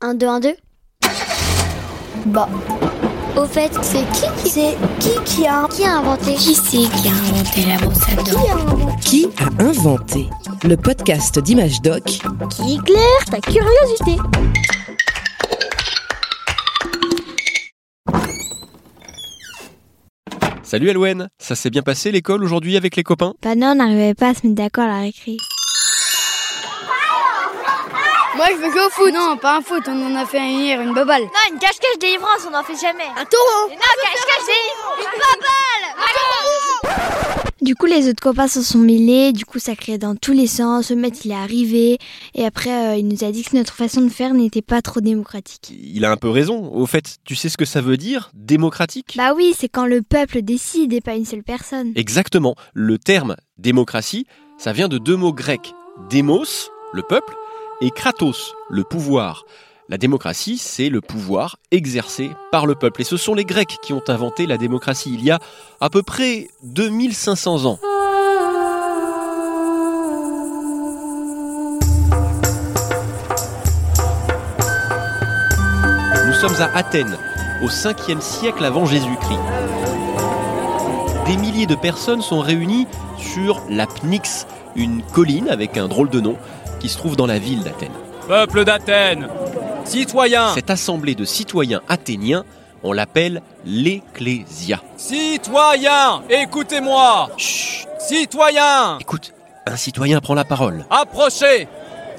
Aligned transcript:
1, 0.00 0.14
2, 0.14 0.26
1, 0.26 0.40
2 0.40 0.56
Bah. 2.26 2.48
Au 3.36 3.44
fait, 3.46 3.72
c'est 3.82 4.04
qui 4.12 4.42
qui 4.42 4.50
c'est 4.50 4.76
qui 5.00 5.10
qui 5.24 5.46
a 5.46 5.66
qui 5.68 5.84
a 5.84 5.98
inventé? 5.98 6.34
Qui 6.34 6.54
c'est 6.54 6.88
qui 6.88 7.08
a 7.08 7.12
inventé 7.12 7.66
la 7.66 7.76
brosse 7.78 8.02
à 8.02 8.16
Qui 8.22 8.32
dents 8.32 8.48
a 8.48 8.54
inventé? 8.54 9.00
Qui 9.02 9.28
a 9.38 9.62
inventé 9.64 10.26
Le 10.64 10.76
podcast 10.76 11.38
d'Image 11.40 11.80
Doc? 11.82 12.04
Qui 12.04 12.74
éclaire 12.74 13.24
ta 13.30 13.40
curiosité. 13.40 14.16
Salut 20.62 20.90
Elouen, 20.90 21.28
ça 21.38 21.54
s'est 21.54 21.70
bien 21.70 21.82
passé 21.82 22.12
l'école 22.12 22.44
aujourd'hui 22.44 22.76
avec 22.76 22.94
les 22.94 23.02
copains? 23.02 23.34
Bah 23.42 23.54
non, 23.56 23.68
on 23.68 23.74
n'arrivait 23.76 24.14
pas 24.14 24.28
à 24.28 24.34
se 24.34 24.46
mettre 24.46 24.56
d'accord 24.56 24.84
à 24.84 24.88
la 24.88 25.00
récré. 25.00 25.36
Moi, 28.38 28.46
je 28.52 28.56
veux 28.64 28.70
jouer 28.70 28.82
au 28.86 28.90
foot. 28.90 29.12
Non, 29.12 29.36
pas 29.36 29.56
un 29.56 29.60
foot, 29.62 29.82
on 29.88 30.00
en 30.00 30.14
a 30.14 30.24
fait 30.24 30.38
un 30.38 30.46
hier, 30.46 30.80
une 30.80 30.94
baballe. 30.94 31.22
Non, 31.22 31.28
une 31.52 31.58
cache-cache 31.58 31.98
délivrance, 32.00 32.46
on 32.46 32.52
n'en 32.52 32.62
fait 32.62 32.76
jamais. 32.80 33.02
Un 33.16 33.24
taureau 33.24 33.68
Non, 33.68 33.74
cache-cache 33.76 34.46
délivrance. 34.46 34.98
Une 35.00 35.18
baballe 35.18 35.94
Du 37.60 37.74
coup, 37.74 37.86
les 37.86 38.08
autres 38.08 38.22
copains 38.22 38.46
se 38.46 38.62
sont 38.62 38.78
mêlés, 38.78 39.32
du 39.32 39.44
coup, 39.44 39.58
ça 39.58 39.74
criait 39.74 39.98
dans 39.98 40.14
tous 40.14 40.30
les 40.30 40.46
sens, 40.46 40.90
le 40.90 40.96
maître 40.96 41.18
il 41.24 41.32
est 41.32 41.34
arrivé, 41.34 41.98
et 42.36 42.46
après, 42.46 42.92
euh, 42.92 42.96
il 42.96 43.08
nous 43.08 43.24
a 43.24 43.32
dit 43.32 43.42
que 43.42 43.56
notre 43.56 43.74
façon 43.74 44.02
de 44.02 44.08
faire 44.08 44.32
n'était 44.34 44.62
pas 44.62 44.82
trop 44.82 45.00
démocratique. 45.00 45.72
Il 45.76 46.04
a 46.04 46.12
un 46.12 46.16
peu 46.16 46.28
raison. 46.30 46.70
Au 46.72 46.86
fait, 46.86 47.16
tu 47.24 47.34
sais 47.34 47.48
ce 47.48 47.56
que 47.56 47.64
ça 47.64 47.80
veut 47.80 47.96
dire 47.96 48.30
Démocratique? 48.34 49.14
Bah 49.16 49.32
oui, 49.34 49.52
c'est 49.58 49.68
quand 49.68 49.86
le 49.86 50.00
peuple 50.00 50.42
décide 50.42 50.92
et 50.92 51.00
pas 51.00 51.16
une 51.16 51.26
seule 51.26 51.42
personne. 51.42 51.90
Exactement. 51.96 52.54
Le 52.72 52.98
terme 52.98 53.34
démocratie, 53.58 54.28
ça 54.58 54.72
vient 54.72 54.86
de 54.86 54.98
deux 54.98 55.16
mots 55.16 55.32
grecs. 55.32 55.74
Démos, 56.08 56.70
le 56.92 57.02
peuple, 57.02 57.34
et 57.80 57.90
kratos, 57.90 58.54
le 58.68 58.84
pouvoir. 58.84 59.44
La 59.88 59.96
démocratie, 59.96 60.58
c'est 60.58 60.90
le 60.90 61.00
pouvoir 61.00 61.56
exercé 61.70 62.30
par 62.52 62.66
le 62.66 62.74
peuple. 62.74 63.00
Et 63.00 63.04
ce 63.04 63.16
sont 63.16 63.34
les 63.34 63.44
Grecs 63.44 63.78
qui 63.82 63.92
ont 63.92 64.02
inventé 64.08 64.46
la 64.46 64.58
démocratie 64.58 65.10
il 65.14 65.24
y 65.24 65.30
a 65.30 65.38
à 65.80 65.88
peu 65.88 66.02
près 66.02 66.48
2500 66.64 67.64
ans. 67.64 67.78
Nous 76.26 76.34
sommes 76.34 76.60
à 76.60 76.76
Athènes, 76.76 77.18
au 77.62 77.68
5e 77.68 78.20
siècle 78.20 78.64
avant 78.64 78.84
Jésus-Christ. 78.84 79.40
Des 81.26 81.36
milliers 81.36 81.66
de 81.66 81.74
personnes 81.74 82.22
sont 82.22 82.40
réunies 82.40 82.86
sur 83.18 83.62
la 83.70 83.86
Pnyx, 83.86 84.46
une 84.76 85.02
colline 85.02 85.48
avec 85.48 85.76
un 85.76 85.88
drôle 85.88 86.10
de 86.10 86.20
nom 86.20 86.36
qui 86.80 86.88
se 86.88 86.96
trouve 86.98 87.16
dans 87.16 87.26
la 87.26 87.38
ville 87.38 87.62
d'Athènes. 87.62 87.92
Peuple 88.26 88.64
d'Athènes, 88.64 89.28
citoyens, 89.84 90.54
Cette 90.54 90.70
assemblée 90.70 91.14
de 91.14 91.24
citoyens 91.24 91.80
athéniens, 91.88 92.44
on 92.82 92.92
l'appelle 92.92 93.42
l'Ecclésia. 93.64 94.80
citoyens, 94.96 96.22
écoutez-moi. 96.28 97.30
Chut, 97.36 97.86
Citoyens, 97.98 98.98
écoute, 99.00 99.34
un 99.66 99.76
citoyen 99.76 100.20
prend 100.20 100.34
la 100.34 100.44
parole. 100.44 100.84
approchez. 100.90 101.68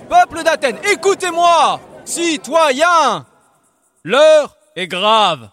Peuple 0.09 0.43
d'Athènes, 0.43 0.77
écoutez-moi. 0.91 1.79
Citoyens, 2.05 3.25
l'heure 4.03 4.55
est 4.75 4.87
grave. 4.87 5.49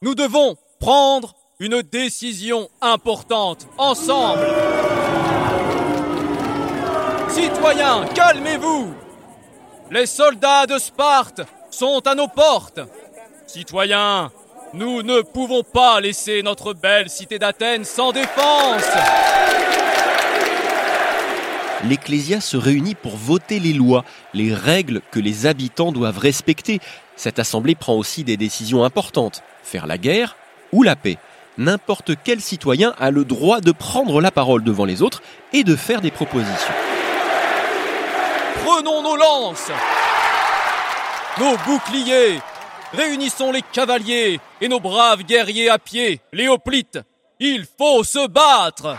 Nous 0.00 0.14
devons 0.14 0.56
prendre 0.80 1.34
une 1.60 1.82
décision 1.82 2.68
importante 2.80 3.66
ensemble. 3.78 4.46
Citoyens, 7.34 8.04
calmez-vous. 8.14 8.92
Les 9.90 10.04
soldats 10.04 10.66
de 10.66 10.78
Sparte 10.78 11.40
sont 11.70 12.06
à 12.06 12.14
nos 12.14 12.28
portes. 12.28 12.80
Citoyens, 13.46 14.30
nous 14.74 15.02
ne 15.02 15.22
pouvons 15.22 15.62
pas 15.62 15.98
laisser 16.02 16.42
notre 16.42 16.74
belle 16.74 17.08
cité 17.08 17.38
d'Athènes 17.38 17.86
sans 17.86 18.12
défense. 18.12 18.84
L'Ecclésia 21.88 22.42
se 22.42 22.58
réunit 22.58 22.94
pour 22.94 23.16
voter 23.16 23.60
les 23.60 23.72
lois, 23.72 24.04
les 24.34 24.52
règles 24.52 25.00
que 25.10 25.18
les 25.18 25.46
habitants 25.46 25.90
doivent 25.90 26.18
respecter. 26.18 26.80
Cette 27.16 27.38
assemblée 27.38 27.74
prend 27.74 27.94
aussi 27.94 28.24
des 28.24 28.36
décisions 28.36 28.84
importantes. 28.84 29.42
Faire 29.62 29.86
la 29.86 29.96
guerre 29.96 30.36
ou 30.70 30.82
la 30.82 30.96
paix. 30.96 31.16
N'importe 31.56 32.12
quel 32.22 32.42
citoyen 32.42 32.94
a 32.98 33.10
le 33.10 33.24
droit 33.24 33.62
de 33.62 33.72
prendre 33.72 34.20
la 34.20 34.30
parole 34.30 34.64
devant 34.64 34.84
les 34.84 35.00
autres 35.00 35.22
et 35.54 35.64
de 35.64 35.76
faire 35.76 36.02
des 36.02 36.10
propositions. 36.10 36.91
Prenons 38.64 39.02
nos 39.02 39.16
lances, 39.16 39.70
nos 41.38 41.56
boucliers, 41.58 42.40
réunissons 42.92 43.52
les 43.52 43.62
cavaliers 43.62 44.40
et 44.60 44.68
nos 44.68 44.80
braves 44.80 45.22
guerriers 45.22 45.70
à 45.70 45.78
pied, 45.78 46.20
les 46.32 46.48
hoplites. 46.48 46.98
Il 47.40 47.66
faut 47.78 48.04
se 48.04 48.26
battre. 48.28 48.96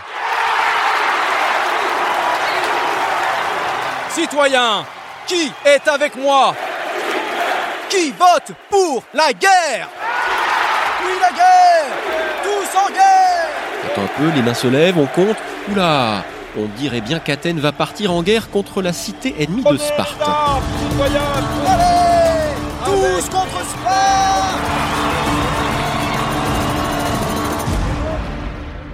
Citoyens, 4.10 4.84
qui 5.26 5.50
est 5.64 5.88
avec 5.88 6.14
moi? 6.16 6.54
Qui 7.88 8.10
vote 8.12 8.52
pour 8.68 9.02
la 9.14 9.32
guerre? 9.32 9.88
Oui, 11.04 11.12
la 11.20 11.30
guerre! 11.30 11.86
Tous 12.42 12.78
en 12.78 12.90
guerre! 12.90 13.48
Attends 13.86 14.02
un 14.02 14.18
peu, 14.18 14.30
les 14.34 14.42
mains 14.42 14.54
se 14.54 14.66
lèvent, 14.66 14.98
on 14.98 15.06
compte. 15.06 15.36
Oula 15.70 16.22
On 16.56 16.68
dirait 16.78 17.00
bien 17.00 17.18
qu'Athènes 17.18 17.58
va 17.58 17.72
partir 17.72 18.12
en 18.12 18.22
guerre 18.22 18.48
contre 18.48 18.80
la 18.80 18.92
cité 18.92 19.34
ennemie 19.40 19.64
de 19.64 19.76
Sparte. 19.76 20.22
Allez 21.66 22.54
Tous 22.84 23.28
contre 23.28 23.64
Sparte 23.66 24.44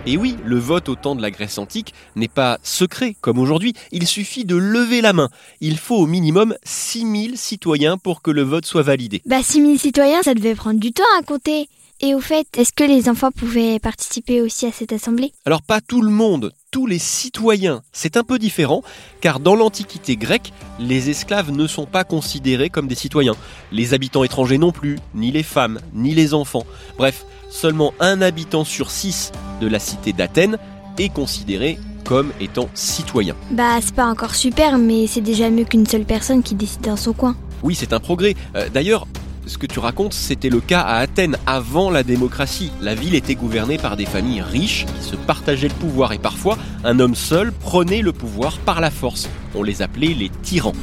Et 0.07 0.17
oui, 0.17 0.37
le 0.43 0.59
vote 0.59 0.89
au 0.89 0.95
temps 0.95 1.15
de 1.15 1.21
la 1.21 1.31
Grèce 1.31 1.59
antique 1.59 1.93
n'est 2.17 2.29
pas 2.29 2.59
secret 2.63 3.15
comme 3.21 3.39
aujourd'hui. 3.39 3.75
Il 3.93 4.07
suffit 4.07 4.47
de 4.47 4.57
lever 4.57 5.03
la 5.03 5.13
main. 5.13 5.29
Il 5.61 5.77
faut 5.77 5.97
au 5.97 6.07
minimum 6.07 6.57
6000 6.65 7.37
citoyens 7.37 7.99
pour 7.99 8.23
que 8.23 8.31
le 8.31 8.43
vote 8.43 8.65
soit 8.65 8.83
validé. 8.83 9.21
Bah 9.27 9.43
6000 9.43 9.79
citoyens, 9.79 10.23
ça 10.23 10.33
devait 10.33 10.55
prendre 10.55 10.81
du 10.81 10.93
temps 10.93 11.05
à 11.19 11.23
compter. 11.23 11.69
Et 12.03 12.15
au 12.15 12.21
fait, 12.21 12.47
est-ce 12.57 12.73
que 12.73 12.83
les 12.83 13.11
enfants 13.11 13.31
pouvaient 13.31 13.79
participer 13.79 14.41
aussi 14.41 14.65
à 14.65 14.73
cette 14.73 14.91
assemblée? 14.91 15.35
Alors 15.45 15.61
pas 15.61 15.83
tout 15.83 16.01
le 16.01 16.11
monde, 16.11 16.51
tous 16.71 16.87
les 16.87 16.99
citoyens. 16.99 17.83
C'est 17.93 18.17
un 18.17 18.23
peu 18.23 18.39
différent, 18.39 18.83
car 19.21 19.39
dans 19.39 19.55
l'Antiquité 19.55 20.17
grecque, 20.17 20.51
les 20.79 21.11
esclaves 21.11 21.51
ne 21.51 21.67
sont 21.67 21.85
pas 21.85 22.05
considérés 22.05 22.71
comme 22.71 22.89
des 22.89 22.95
citoyens. 22.95 23.35
Les 23.71 23.93
habitants 23.93 24.25
étrangers 24.25 24.57
non 24.57 24.73
plus, 24.73 24.99
ni 25.15 25.31
les 25.31 25.43
femmes, 25.43 25.79
ni 25.93 26.15
les 26.15 26.33
enfants. 26.33 26.65
Bref, 26.97 27.27
seulement 27.51 27.93
un 28.01 28.23
habitant 28.23 28.65
sur 28.65 28.91
six 28.91 29.31
de 29.61 29.67
la 29.67 29.79
cité 29.79 30.15
d'Athènes 30.15 30.57
est 30.97 31.13
considéré 31.13 31.79
comme 32.05 32.33
étant 32.41 32.71
citoyen. 32.73 33.37
Bah 33.51 33.79
c'est 33.83 33.95
pas 33.95 34.07
encore 34.07 34.35
super, 34.35 34.79
mais 34.79 35.07
c'est 35.07 35.21
déjà 35.21 35.51
mieux 35.51 35.65
qu'une 35.67 35.87
seule 35.87 36.07
personne 36.07 36.43
qui 36.43 36.55
décide 36.55 36.81
dans 36.81 36.97
son 36.97 37.13
coin. 37.13 37.37
Oui, 37.63 37.75
c'est 37.75 37.93
un 37.93 38.01
progrès. 38.01 38.37
Euh, 38.57 38.71
D'ailleurs, 38.71 39.07
ce 39.51 39.59
que 39.59 39.67
tu 39.67 39.81
racontes, 39.81 40.15
c'était 40.15 40.49
le 40.49 40.61
cas 40.61 40.81
à 40.81 40.99
Athènes 40.99 41.37
avant 41.45 41.91
la 41.91 42.05
démocratie. 42.05 42.71
La 42.81 42.95
ville 42.95 43.17
était 43.17 43.35
gouvernée 43.35 43.79
par 43.79 43.97
des 43.97 44.07
familles 44.07 44.43
riches 44.43 44.87
qui 44.87 45.05
se 45.05 45.17
partageaient 45.17 45.69
le 45.69 45.75
pouvoir 45.75 46.13
et 46.13 46.19
parfois 46.19 46.57
un 46.85 47.01
homme 47.01 47.17
seul 47.17 47.51
prenait 47.53 48.01
le 48.01 48.13
pouvoir 48.13 48.59
par 48.59 48.81
la 48.81 48.91
force. 48.91 49.29
On 49.57 49.65
les 49.65 49.83
appelait 49.83 50.15
les 50.15 50.29
tyrans. 50.29 50.75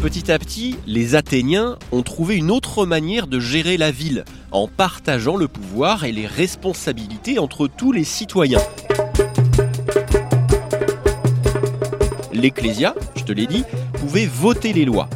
Petit 0.00 0.32
à 0.32 0.38
petit, 0.38 0.76
les 0.86 1.14
Athéniens 1.14 1.76
ont 1.92 2.02
trouvé 2.02 2.36
une 2.36 2.50
autre 2.50 2.86
manière 2.86 3.26
de 3.26 3.38
gérer 3.38 3.76
la 3.76 3.90
ville, 3.90 4.24
en 4.50 4.66
partageant 4.66 5.36
le 5.36 5.48
pouvoir 5.48 6.04
et 6.04 6.12
les 6.12 6.26
responsabilités 6.26 7.38
entre 7.38 7.66
tous 7.66 7.92
les 7.92 8.04
citoyens. 8.04 8.62
L'Ecclésia, 12.32 12.94
je 13.16 13.24
te 13.24 13.32
l'ai 13.32 13.46
dit, 13.46 13.64
pouvait 13.96 14.26
voter 14.26 14.72
les 14.72 14.84
lois. 14.84 15.08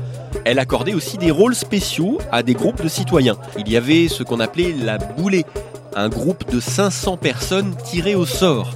Elle 0.44 0.59
accordait 0.59 0.94
aussi 0.94 1.19
des 1.19 1.31
rôles 1.31 1.55
spéciaux 1.55 2.19
à 2.32 2.43
des 2.43 2.55
groupes 2.55 2.82
de 2.82 2.88
citoyens. 2.88 3.37
Il 3.59 3.71
y 3.71 3.77
avait 3.77 4.09
ce 4.09 4.23
qu'on 4.23 4.41
appelait 4.41 4.73
la 4.73 4.99
boulée, 4.99 5.44
un 5.94 6.09
groupe 6.09 6.50
de 6.50 6.61
500 6.61 7.17
personnes 7.17 7.75
tirées 7.85 8.15
au 8.15 8.27
sort. 8.27 8.73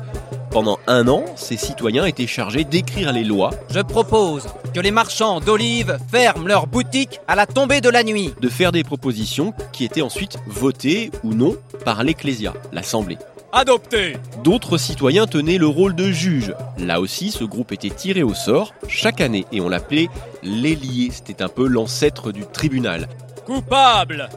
Pendant 0.50 0.78
un 0.86 1.08
an, 1.08 1.24
ces 1.34 1.56
citoyens 1.56 2.06
étaient 2.06 2.28
chargés 2.28 2.62
d'écrire 2.62 3.12
les 3.12 3.24
lois, 3.24 3.50
Je 3.70 3.80
propose 3.80 4.46
que 4.72 4.78
les 4.78 4.92
marchands 4.92 5.40
d'olives 5.40 5.98
ferment 6.12 6.46
leurs 6.46 6.68
boutiques 6.68 7.20
à 7.26 7.34
la 7.34 7.46
tombée 7.46 7.80
de 7.80 7.88
la 7.88 8.04
nuit. 8.04 8.32
de 8.40 8.48
faire 8.48 8.70
des 8.70 8.84
propositions 8.84 9.52
qui 9.72 9.84
étaient 9.84 10.02
ensuite 10.02 10.38
votées 10.46 11.10
ou 11.24 11.34
non 11.34 11.56
par 11.84 12.04
l'Ecclésia, 12.04 12.54
l'Assemblée. 12.72 13.18
Adopté 13.56 14.16
D'autres 14.42 14.78
citoyens 14.78 15.28
tenaient 15.28 15.58
le 15.58 15.68
rôle 15.68 15.94
de 15.94 16.10
juge. 16.10 16.52
Là 16.76 17.00
aussi, 17.00 17.30
ce 17.30 17.44
groupe 17.44 17.70
était 17.70 17.88
tiré 17.88 18.24
au 18.24 18.34
sort 18.34 18.74
chaque 18.88 19.20
année 19.20 19.46
et 19.52 19.60
on 19.60 19.68
l'appelait 19.68 20.08
l'ailier. 20.42 21.10
C'était 21.12 21.40
un 21.40 21.48
peu 21.48 21.68
l'ancêtre 21.68 22.32
du 22.32 22.44
tribunal. 22.46 23.08
Coupable 23.46 24.28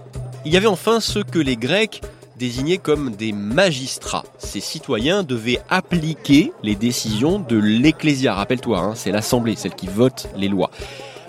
Il 0.45 0.53
y 0.53 0.57
avait 0.57 0.67
enfin 0.67 0.99
ceux 0.99 1.23
que 1.23 1.39
les 1.39 1.55
Grecs 1.55 2.03
désignés 2.37 2.77
comme 2.77 3.15
des 3.15 3.31
magistrats. 3.31 4.23
Ces 4.37 4.59
citoyens 4.59 5.23
devaient 5.23 5.61
appliquer 5.67 6.53
les 6.61 6.75
décisions 6.75 7.39
de 7.39 7.57
l'Ecclésia. 7.57 8.35
Rappelle-toi, 8.35 8.77
hein, 8.77 8.93
c'est 8.93 9.11
l'Assemblée, 9.11 9.55
celle 9.55 9.73
qui 9.73 9.87
vote 9.87 10.29
les 10.35 10.47
lois. 10.47 10.69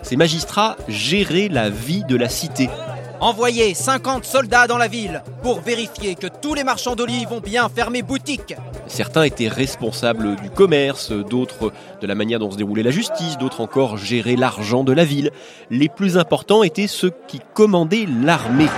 Ces 0.03 0.17
magistrats 0.17 0.77
géraient 0.89 1.49
la 1.49 1.71
vie 1.71 2.05
de 2.05 2.17
la 2.17 2.29
cité. 2.29 2.69
Envoyez 3.21 3.75
50 3.75 4.25
soldats 4.25 4.69
dans 4.69 4.79
la 4.79 4.87
ville 4.87 5.25
pour 5.43 5.61
vérifier 5.61 6.15
que 6.15 6.29
tous 6.29 6.55
les 6.55 6.63
marchands 6.63 6.95
d'olives 6.95 7.33
ont 7.33 7.41
bien 7.41 7.69
fermé 7.69 8.03
boutique. 8.03 8.55
Certains 8.87 9.25
étaient 9.25 9.49
responsables 9.49 10.37
du 10.37 10.51
commerce, 10.51 11.11
d'autres 11.11 11.73
de 12.01 12.07
la 12.07 12.15
manière 12.15 12.39
dont 12.39 12.53
se 12.53 12.57
déroulait 12.57 12.85
la 12.85 12.93
justice, 12.93 13.37
d'autres 13.37 13.61
encore 13.61 13.97
géraient 13.97 14.37
l'argent 14.37 14.85
de 14.85 14.93
la 14.93 15.05
ville. 15.05 15.33
Les 15.69 15.89
plus 15.89 16.17
importants 16.17 16.63
étaient 16.63 16.87
ceux 16.87 17.13
qui 17.27 17.41
commandaient 17.55 18.07
l'armée. 18.07 18.69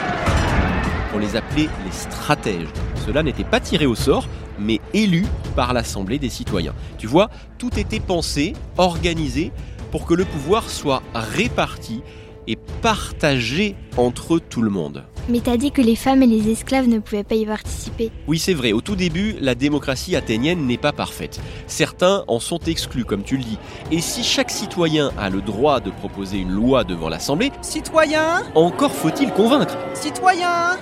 On 1.15 1.19
les 1.19 1.37
appelait 1.37 1.69
les 1.85 1.93
stratèges. 1.93 2.69
Ceux-là 3.05 3.23
n'étaient 3.23 3.45
pas 3.45 3.61
tirés 3.61 3.85
au 3.85 3.95
sort, 3.95 4.27
mais 4.59 4.81
élus 4.95 5.27
par 5.55 5.75
l'Assemblée 5.75 6.19
des 6.19 6.31
citoyens. 6.31 6.75
Tu 6.97 7.07
vois, 7.07 7.29
tout 7.59 7.79
était 7.79 8.01
pensé, 8.01 8.55
organisé, 8.79 9.53
pour 9.91 10.07
que 10.07 10.15
le 10.15 10.25
pouvoir 10.25 10.71
soit 10.71 11.03
réparti 11.13 12.01
et 12.47 12.57
partagé 12.83 13.77
entre 13.97 14.39
tout 14.39 14.63
le 14.63 14.71
monde. 14.71 15.05
Mais 15.29 15.41
t'as 15.41 15.57
dit 15.57 15.71
que 15.71 15.83
les 15.83 15.97
femmes 15.97 16.23
et 16.23 16.27
les 16.27 16.51
esclaves 16.51 16.89
ne 16.89 16.99
pouvaient 16.99 17.25
pas 17.25 17.35
y 17.35 17.47
participer. 17.47 18.11
Oui, 18.27 18.39
c'est 18.39 18.55
vrai. 18.55 18.73
Au 18.73 18.81
tout 18.81 18.97
début, 18.97 19.37
la 19.41 19.55
démocratie 19.55 20.17
athénienne 20.17 20.67
n'est 20.67 20.79
pas 20.79 20.93
parfaite. 20.93 21.41
Certains 21.67 22.25
en 22.27 22.41
sont 22.41 22.59
exclus, 22.67 23.05
comme 23.05 23.23
tu 23.23 23.37
le 23.37 23.45
dis. 23.45 23.59
Et 23.93 24.01
si 24.01 24.23
chaque 24.25 24.51
citoyen 24.51 25.13
a 25.19 25.31
le 25.31 25.41
droit 25.41 25.81
de 25.81 25.91
proposer 25.91 26.39
une 26.39 26.51
loi 26.51 26.85
devant 26.85 27.09
l'Assemblée, 27.09 27.53
Citoyens 27.63 28.43
encore 28.55 28.93
faut-il 28.93 29.31
convaincre. 29.33 29.77
Citoyens 29.95 30.77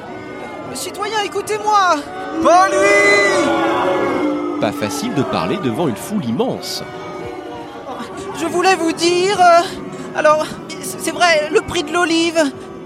Citoyens, 0.74 1.22
écoutez-moi 1.24 1.96
Pas 2.42 2.68
lui 2.68 4.60
Pas 4.60 4.72
facile 4.72 5.14
de 5.14 5.22
parler 5.22 5.56
devant 5.64 5.88
une 5.88 5.96
foule 5.96 6.24
immense. 6.24 6.84
Je 8.40 8.46
voulais 8.46 8.76
vous 8.76 8.92
dire... 8.92 9.40
euh, 9.40 9.62
alors, 10.14 10.46
c'est 11.08 11.14
vrai, 11.14 11.48
le 11.50 11.62
prix 11.62 11.82
de 11.84 11.90
l'olive 11.92 12.36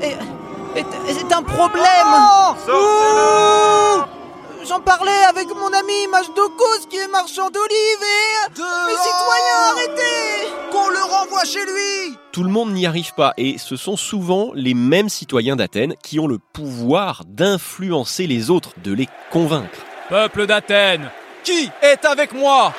est, 0.00 0.16
est- 0.76 1.10
est 1.10 1.32
un 1.32 1.42
problème. 1.42 2.12
J'en 4.68 4.78
parlais 4.80 5.24
avec 5.28 5.48
mon 5.48 5.72
ami 5.72 6.06
Majdokos 6.08 6.86
qui 6.88 6.96
est 6.98 7.08
marchand 7.08 7.50
d'olives 7.50 7.66
et... 8.00 8.50
Mais 8.86 8.92
citoyens, 8.92 9.72
arrêtez. 9.72 10.48
Qu'on 10.70 10.88
le 10.88 11.02
renvoie 11.02 11.44
chez 11.44 11.64
lui. 11.64 12.16
Tout 12.30 12.44
le 12.44 12.50
monde 12.50 12.72
n'y 12.72 12.86
arrive 12.86 13.12
pas 13.14 13.32
et 13.36 13.58
ce 13.58 13.74
sont 13.74 13.96
souvent 13.96 14.52
les 14.54 14.74
mêmes 14.74 15.08
citoyens 15.08 15.56
d'Athènes 15.56 15.96
qui 16.04 16.20
ont 16.20 16.28
le 16.28 16.38
pouvoir 16.38 17.22
d'influencer 17.26 18.28
les 18.28 18.50
autres, 18.50 18.70
de 18.84 18.92
les 18.92 19.08
convaincre. 19.32 19.78
Peuple 20.08 20.46
d'Athènes, 20.46 21.10
qui 21.42 21.68
est 21.82 22.04
avec 22.04 22.32
moi? 22.32 22.72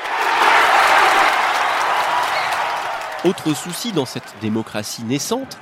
Autre 3.25 3.53
souci 3.53 3.93
dans 3.93 4.05
cette 4.05 4.35
démocratie 4.41 5.03
naissante, 5.03 5.57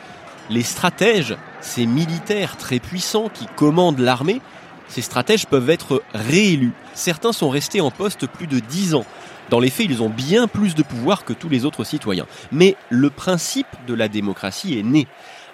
les 0.50 0.63
stratèges, 0.63 1.38
ces 1.60 1.86
militaires 1.86 2.58
très 2.58 2.80
puissants 2.80 3.30
qui 3.30 3.46
commandent 3.56 4.00
l'armée, 4.00 4.42
ces 4.88 5.04
stratèges 5.04 5.46
peuvent 5.46 5.69
être 5.69 6.02
réélus. 6.13 6.74
Certains 6.96 7.34
sont 7.34 7.50
restés 7.50 7.80
en 7.80 7.92
poste 7.92 8.25
plus 8.25 8.48
de 8.48 8.60
10 8.60 8.96
ans. 8.96 9.06
Dans 9.52 9.60
les 9.60 9.69
faits, 9.69 9.86
ils 9.90 10.02
ont 10.02 10.10
bien 10.10 10.48
plus 10.48 10.74
de 10.74 10.81
pouvoir 10.81 11.24
que 11.24 11.34
tous 11.34 11.50
les 11.50 11.63
autres 11.63 11.84
citoyens. 11.84 12.25
Mais 12.52 12.75
le 12.90 13.10
principe 13.10 13.68
de 13.88 13.94
la 13.94 14.07
démocratie 14.07 14.80
est 14.80 14.84
né. 14.84 15.07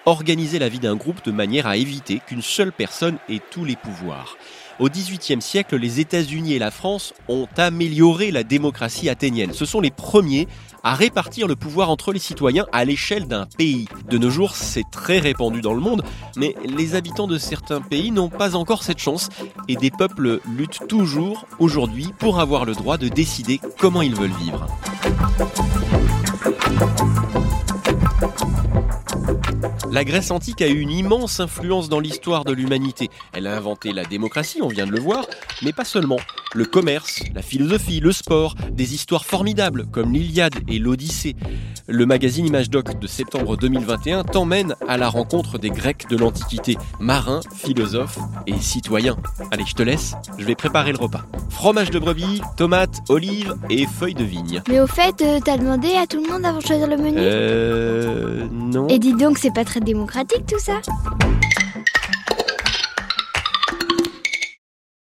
Organiser 0.08 0.58
la 0.58 0.70
vie 0.70 0.80
d'un 0.80 0.96
groupe 0.96 1.22
de 1.26 1.34
manière 1.34 1.68
à 1.68 1.76
éviter 1.76 2.22
qu'une 2.26 2.42
seule 2.42 2.72
personne 2.72 3.18
ait 3.28 3.42
tous 3.52 3.66
les 3.66 3.76
pouvoirs. 3.76 4.38
Au 4.80 4.88
XVIIIe 4.88 5.42
siècle, 5.42 5.76
les 5.76 6.00
États-Unis 6.00 6.54
et 6.54 6.60
la 6.60 6.72
France 6.72 7.14
ont 7.28 7.50
amélioré 7.58 8.32
la 8.32 8.46
démocratie 8.46 9.10
athénienne. 9.10 9.52
Ce 9.52 9.66
sont 9.66 9.82
les 9.82 9.92
premiers 9.92 10.48
à 10.82 10.96
répartir 10.96 11.46
le 11.46 11.58
pouvoir 11.58 11.90
entre 11.90 12.14
les 12.14 12.20
citoyens 12.20 12.68
à 12.72 12.86
l'échelle 12.86 13.28
d'un 13.28 13.48
pays. 13.58 13.90
De 14.10 14.18
nos 14.18 14.30
jours, 14.30 14.56
c'est 14.56 14.90
très 14.90 15.20
répandu 15.20 15.60
dans 15.60 15.74
le 15.74 15.82
monde, 15.82 16.04
mais 16.38 16.56
les 16.64 16.96
habitants 16.96 17.28
de 17.28 17.38
certains 17.38 17.82
pays 17.82 18.12
n'ont 18.12 18.30
pas 18.30 18.56
encore 18.56 18.84
cette 18.84 19.00
chance 19.00 19.28
et 19.68 19.76
des 19.76 19.92
peuples 19.92 20.40
luttent 20.56 20.88
toujours 20.88 21.46
aujourd'hui 21.60 22.14
pour 22.18 22.40
avoir 22.40 22.64
le 22.64 22.76
droit 22.76 22.98
de 22.98 23.10
décider 23.10 23.60
comment 23.78 24.02
ils 24.02 24.16
veulent 24.16 24.32
vivre. 24.40 24.68
La 29.98 30.06
Grèce 30.06 30.30
antique 30.30 30.62
a 30.62 30.68
eu 30.68 30.80
une 30.80 30.92
immense 30.92 31.40
influence 31.40 31.90
dans 31.90 32.00
l'histoire 32.00 32.46
de 32.46 32.54
l'humanité. 32.54 33.10
Elle 33.34 33.48
a 33.48 33.58
inventé 33.58 33.94
la 33.94 34.06
démocratie, 34.06 34.62
on 34.62 34.68
vient 34.68 34.86
de 34.86 34.92
le 34.92 35.00
voir, 35.00 35.26
mais 35.64 35.74
pas 35.74 35.86
seulement. 35.86 36.20
Le 36.58 36.66
commerce, 36.66 37.22
la 37.36 37.44
philosophie, 37.44 38.00
le 38.00 38.12
sport, 38.12 38.56
des 38.72 38.96
histoires 38.96 39.26
formidables 39.26 39.86
comme 39.92 40.12
l'Iliade 40.12 40.56
et 40.68 40.80
l'Odyssée. 40.80 41.36
Le 41.86 42.08
magazine 42.08 42.48
Image 42.48 42.72
Doc 42.72 43.00
de 43.00 43.06
septembre 43.06 43.58
2021 43.58 44.24
t'emmène 44.24 44.74
à 44.88 44.98
la 44.98 45.08
rencontre 45.08 45.60
des 45.60 45.70
Grecs 45.70 46.10
de 46.10 46.18
l'Antiquité, 46.18 46.76
marins, 47.00 47.42
philosophes 47.56 48.18
et 48.48 48.58
citoyens. 48.58 49.18
Allez, 49.52 49.66
je 49.68 49.76
te 49.76 49.84
laisse, 49.84 50.16
je 50.40 50.46
vais 50.46 50.56
préparer 50.56 50.94
le 50.94 50.98
repas. 50.98 51.28
Fromage 51.52 51.92
de 51.92 52.00
brebis, 52.00 52.42
tomates, 52.58 53.02
olives 53.08 53.56
et 53.70 53.86
feuilles 53.86 54.16
de 54.16 54.24
vigne. 54.24 54.64
Mais 54.68 54.80
au 54.80 54.88
fait, 54.88 55.22
euh, 55.22 55.40
t'as 55.46 55.58
demandé 55.58 55.90
à 55.90 56.08
tout 56.08 56.24
le 56.24 56.28
monde 56.28 56.44
avant 56.44 56.58
de 56.58 56.66
choisir 56.66 56.88
le 56.88 56.98
menu? 56.98 57.18
Euh... 57.20 58.48
Non. 58.52 58.88
Et 58.88 58.98
dis 58.98 59.14
donc, 59.14 59.38
c'est 59.38 59.54
pas 59.54 59.64
très 59.64 59.80
démocratique 59.80 60.48
tout 60.48 60.58
ça? 60.58 60.82